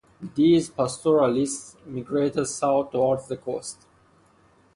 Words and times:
These 0.33 0.71
pastoralists 0.71 1.75
migrated 1.85 2.47
south 2.47 2.89
towards 2.91 3.27
the 3.27 3.37
coast. 3.37 3.85